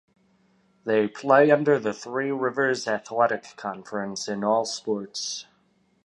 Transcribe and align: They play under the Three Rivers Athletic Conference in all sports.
They 0.83 1.07
play 1.07 1.51
under 1.51 1.77
the 1.77 1.93
Three 1.93 2.31
Rivers 2.31 2.87
Athletic 2.87 3.55
Conference 3.55 4.27
in 4.27 4.43
all 4.43 4.65
sports. 4.65 5.45